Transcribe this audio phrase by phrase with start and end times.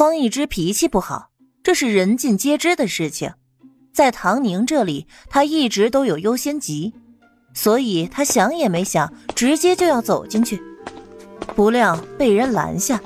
[0.00, 1.28] 方一之脾气不好，
[1.62, 3.34] 这是人尽皆知的事情。
[3.92, 6.94] 在唐宁这里，他一直都有优先级，
[7.52, 10.58] 所以他想也没想，直接就要走进去，
[11.54, 12.98] 不料被人拦下。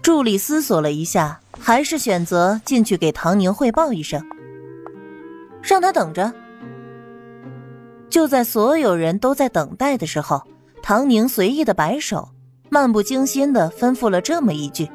[0.00, 4.26] 助理思索了一下，还是选择进去给唐宁汇报一声，
[5.60, 6.32] 让他等着。
[8.08, 10.40] 就在所有人都在等待的时候，
[10.82, 12.30] 唐宁随意的摆手，
[12.70, 14.88] 漫不经心的吩咐了这么一句：“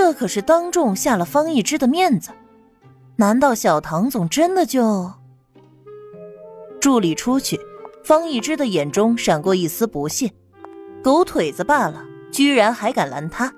[0.00, 2.30] 这可是当众下了方一之的面子。”
[3.16, 5.12] 难道小唐总真的就？
[6.80, 7.60] 助理出去，
[8.02, 10.32] 方一之的眼中闪过一丝不屑。
[11.02, 12.02] 狗腿子罢了，
[12.32, 13.52] 居然还敢拦他！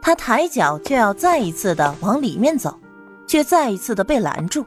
[0.00, 2.78] 他抬脚就要再一次的往里面走，
[3.26, 4.64] 却再一次的被拦住。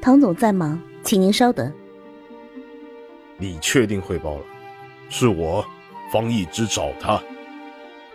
[0.00, 1.72] 唐总在忙，请您稍等。
[3.36, 4.44] 你确定汇报了？
[5.08, 5.64] 是我，
[6.12, 7.20] 方一之找他。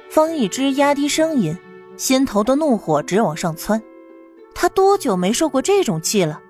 [0.09, 1.55] 方一之压低声音，
[1.95, 3.81] 心头的怒火直往上窜。
[4.55, 6.41] 他多久没受过这种气了？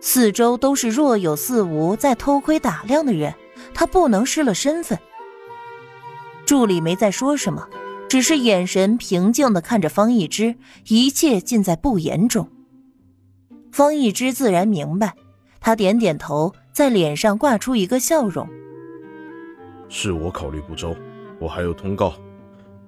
[0.00, 3.34] 四周都是若有似无在偷窥打量的人，
[3.72, 4.98] 他不能失了身份。
[6.44, 7.68] 助理没再说什么，
[8.08, 10.56] 只是眼神平静的看着方一之，
[10.88, 12.50] 一切尽在不言中。
[13.70, 15.14] 方一之自然明白，
[15.60, 18.46] 他点点头，在脸上挂出一个笑容。
[19.88, 20.94] 是我考虑不周，
[21.42, 22.14] 我还有通告，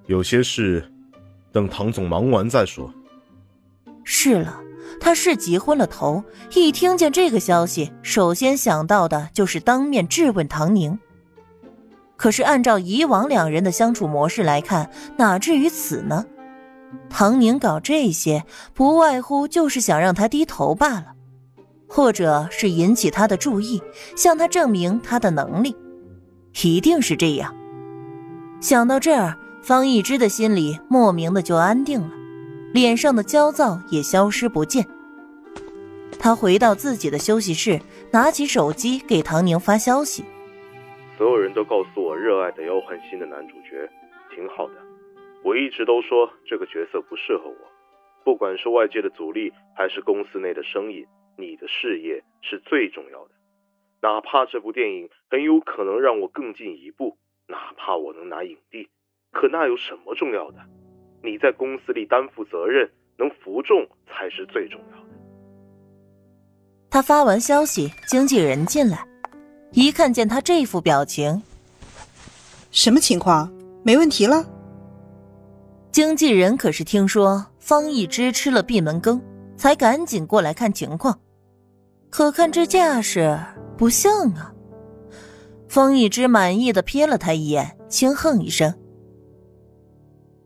[0.06, 0.88] 有些事
[1.50, 2.88] 等唐总忙完再说。
[4.04, 4.60] 是了，
[5.00, 6.22] 他是急昏了头。
[6.54, 10.96] 一听见这个消息，首先想到的就是当面质问唐宁。
[12.16, 16.24] 可是按照以往两人的相处模式来看，哪至于此呢？
[17.10, 21.06] 唐宁搞这些，不外乎就是想让他低头罢了，
[21.88, 23.82] 或者是引起他的注意，
[24.14, 25.74] 向他证明他的能力，
[26.62, 27.52] 一定是这样。
[28.64, 32.08] 想到这儿，方一之的心里莫名的就安定了。
[32.72, 34.86] 脸上的焦躁也消失不见。
[36.18, 37.78] 他回到自己的休息室，
[38.10, 40.24] 拿起手机给唐宁发消息
[41.18, 43.86] ：“所有人都告诉我，热爱的要换新的男主角，
[44.34, 44.74] 挺好的。
[45.42, 47.56] 我一直都说这个角色不适合我，
[48.24, 51.04] 不管是外界的阻力，还是公司内的声音，
[51.36, 53.32] 你的事业是最重要的。
[54.00, 58.88] 哪怕这部电影很有可能让我更进一步，哪怕我能拿影帝，
[59.32, 60.58] 可那有什么重要的？”
[61.22, 65.14] 你在公司里担负责任，能服众才是最重要的。
[66.90, 69.06] 他发完消息，经纪人进来，
[69.72, 71.42] 一看见他这副表情，
[72.70, 73.50] 什么情况？
[73.82, 74.44] 没问题了？
[75.90, 79.20] 经纪人可是听说方一之吃了闭门羹，
[79.56, 81.18] 才赶紧过来看情况。
[82.10, 83.36] 可看这架势，
[83.76, 84.53] 不像啊。
[85.74, 88.72] 方一之满意的瞥了他一眼，轻哼一声。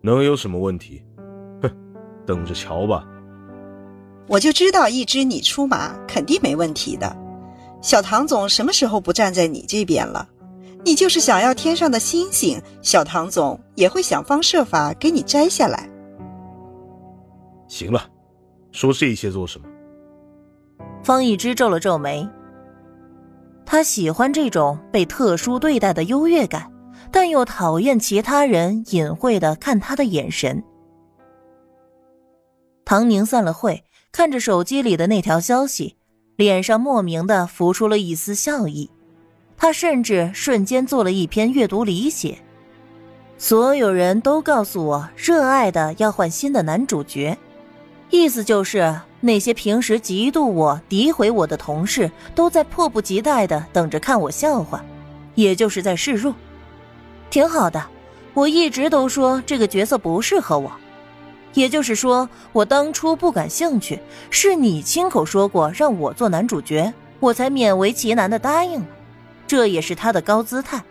[0.00, 1.04] 能有什么问题？
[1.60, 1.70] 哼，
[2.24, 3.06] 等着瞧吧。
[4.26, 7.14] 我就知道，一只你出马，肯定没问题的。
[7.82, 10.26] 小唐总什么时候不站在你这边了？
[10.82, 15.90] 你就是想要天上的星星，小唐总也会想方设法给你摘下来。
[17.68, 18.08] 行了，
[18.72, 19.68] 说这些做什么？
[21.04, 22.26] 方一之皱了皱眉，
[23.70, 26.72] 他喜欢这种被特殊对待的优越感。
[27.10, 30.62] 但又讨厌其他人隐晦的看他的眼神。
[32.84, 35.96] 唐宁散了会，看着手机里的那条消息，
[36.36, 38.90] 脸上莫名的浮出了一丝笑意。
[39.56, 42.38] 他甚至瞬间做了一篇阅读理解。
[43.38, 47.36] 所有人都告诉我，热爱的要换新的男主角，
[48.10, 54.82] 意思就是那些平时嫉妒我、诋毁我的同事，都在迫不及待的等着看我笑话，
[55.34, 56.34] 也就是在示弱。
[57.30, 57.84] 挺好的，
[58.32, 60.72] 我一直都说这个角色不适合我，
[61.52, 68.86] 也就是说，我当初不感兴趣，是你亲口说过让我做男主角，我才勉为其难的答应了，
[69.46, 70.82] 这也是他的高姿态。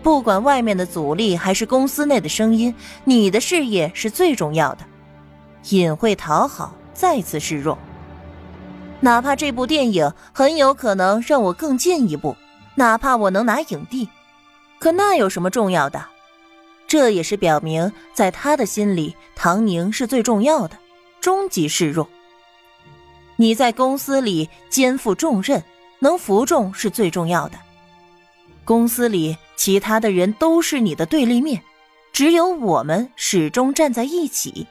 [0.00, 2.72] 不管外面的阻力还是公司内的声音，
[3.02, 4.84] 你的事业是最重要的，
[5.70, 7.76] 隐晦讨好，再次示弱，
[9.00, 12.36] 哪怕这部电影很有可能让我更进一步，
[12.76, 14.08] 哪怕我能拿影帝。
[14.78, 16.02] 可那有什么重要的？
[16.86, 20.78] 这也是表明，在他的心里，唐宁是最重要的，
[21.20, 22.08] 终极示弱。
[23.36, 25.62] 你在公司里肩负重任，
[25.98, 27.58] 能服众是最重要的。
[28.64, 31.62] 公司里其他的人都是你的对立面，
[32.12, 34.66] 只有我们始终站在一起。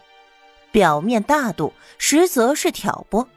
[0.71, 3.27] 表面大度，实则是挑拨。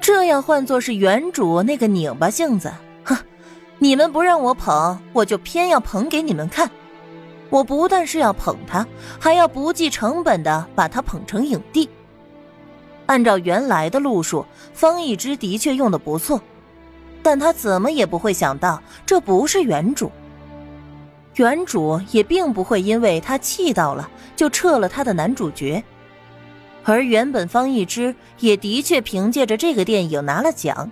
[0.00, 2.72] 这样换作是原主那个拧巴性子。
[3.04, 3.16] 哼
[3.78, 6.70] 你们不让我捧，我就偏要捧给你们看。
[7.50, 8.86] 我不但是要捧他，
[9.18, 11.88] 还要不计成本的把他捧成影帝。
[13.06, 14.44] 按照原来的路数，
[14.74, 16.40] 方一之的确用的不错，
[17.22, 20.12] 但他怎么也不会想到这不是原主。
[21.36, 25.82] 原主也并不会因为他气到了就撤了他的男主角，
[26.84, 30.90] 而原本方一之也的确凭借着这个电影拿了奖，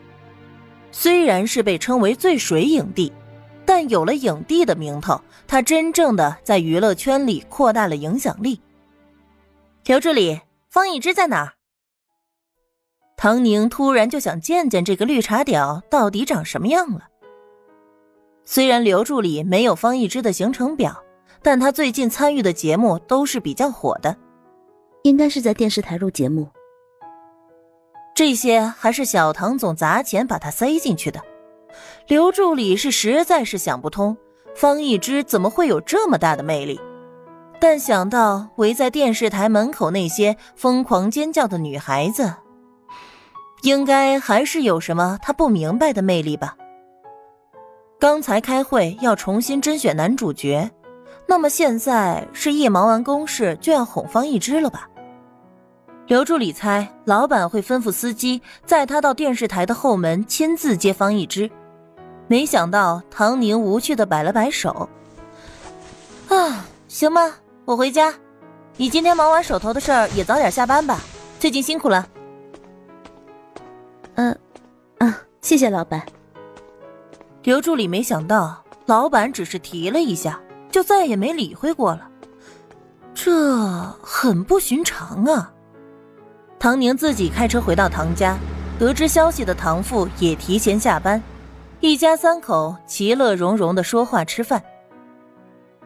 [0.93, 3.13] 虽然是被称为最水影帝，
[3.65, 8.61] 但有了影帝的名头，他真正的在娱乐圈里扩大了影响力。
[9.85, 11.53] 刘助理，方一之在哪儿？
[13.17, 17.09] 唐宁突然就想见见这个绿茶婊到底长什么样了。
[18.45, 21.03] 虽然刘助理没有方一之的行程表，
[21.43, 24.17] 但他最近参与的节目都是比较火的，
[25.07, 26.49] 应该是在电视台录节目。
[28.13, 31.21] 这些还是小唐总砸钱把他塞进去的。
[32.09, 34.17] 刘助理是实在是想不通，
[34.57, 36.81] 方一之怎么会有这么大的魅力，
[37.61, 42.35] 但想到围在电视台门口那些疯狂尖叫的女孩子，
[43.63, 46.57] 应该还是有什么他不明白的魅力吧。
[48.01, 50.69] 刚才开会要重新甄选男主角，
[51.29, 54.89] 那么现在是一忙完公事就要哄方一之了吧？
[56.07, 61.51] 刘助理猜老板会吩咐司机载他到电视台的后门亲自接方一之，
[62.29, 64.89] 没想到唐宁无趣的摆了摆手
[66.31, 68.15] ：“啊，行吧，我回家。
[68.77, 71.01] 你今天忙完手头的事儿也早点下班吧，
[71.41, 72.07] 最近辛苦了。
[74.15, 74.39] ”“嗯，
[74.99, 76.01] 啊，谢谢老板。”
[77.43, 82.09] 刘助理没想到，老板只是提了一下，就再也没理会过了，
[83.13, 85.53] 这很不寻常啊。
[86.59, 88.37] 唐宁自己开车回到唐家，
[88.79, 91.23] 得知消息的唐父也提前下班，
[91.81, 94.63] 一家三口其乐融融的说话吃饭。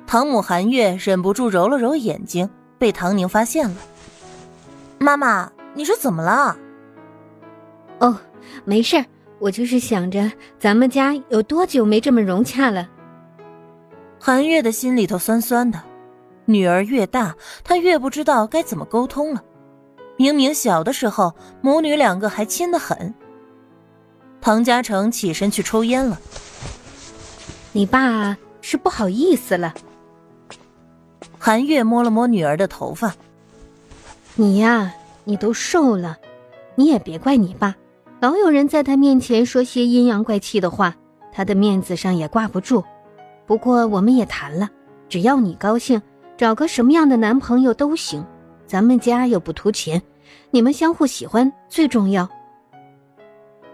[0.06, 3.76] 唐母韩月忍不住揉了揉眼睛，被唐宁发现了。
[4.98, 6.56] 妈妈，你是怎么了？
[7.98, 8.16] 哦，
[8.64, 9.04] 没事儿。
[9.38, 12.86] 我就是想着，咱们家有多久没这么融洽了？
[14.18, 15.80] 韩月的心里头酸酸的，
[16.44, 17.34] 女儿越大，
[17.64, 19.42] 她越不知道该怎么沟通了。
[20.20, 23.14] 明明小的时候，母女两个还亲得很。
[24.38, 26.20] 唐家成起身去抽烟了。
[27.72, 29.72] 你爸是不好意思了。
[31.38, 33.14] 韩月摸了摸女儿的头发，
[34.34, 34.92] 你呀，
[35.24, 36.18] 你都瘦了，
[36.74, 37.74] 你也别怪你爸。
[38.20, 40.94] 老有人在他面前说些阴阳怪气的话，
[41.32, 42.84] 他的面子上也挂不住。
[43.46, 44.68] 不过我们也谈了，
[45.08, 46.02] 只要你高兴，
[46.36, 48.22] 找个什么样的男朋友都行。
[48.70, 50.00] 咱们家又不图钱，
[50.52, 52.28] 你们相互喜欢最重要。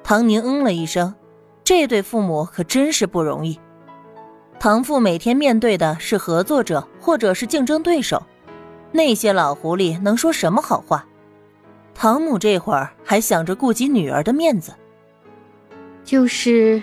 [0.03, 1.15] 唐宁嗯了一声，
[1.63, 3.61] 这对父母可真是不容易。
[4.59, 8.23] 唐父每天面对的是合作者或者是竞争对手，
[8.91, 11.05] 那些老狐狸能说什么好话？
[11.95, 14.73] 唐母这会儿还想着顾及女儿的面子，
[16.05, 16.83] 就是，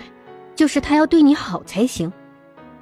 [0.54, 2.12] 就是他要对你好才行。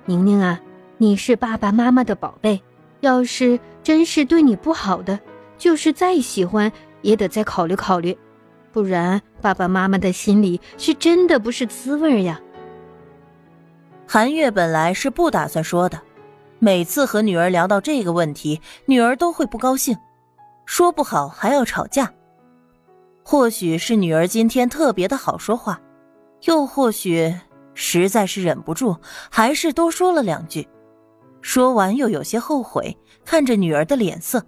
[0.04, 0.60] 宁宁啊，
[0.98, 2.62] 你是爸爸妈妈的宝贝，
[3.02, 5.18] 要是真是对你不好的，
[5.58, 6.70] 就是再喜欢
[7.02, 8.16] 也得再考虑考虑，
[8.72, 12.40] 不然爸爸妈妈的心里是真的不是滋味呀。
[14.06, 16.00] 韩月本来是不打算说的，
[16.60, 19.96] 每次和女儿聊到这个问题，女儿都会不高兴，
[20.64, 22.12] 说不好还要吵架。
[23.24, 25.80] 或许是女儿今天特别的好说话，
[26.44, 27.34] 又或许
[27.74, 28.96] 实在是忍不住，
[29.28, 30.68] 还是多说了两句。
[31.42, 34.42] 说完又有些后悔，看着女儿的脸色。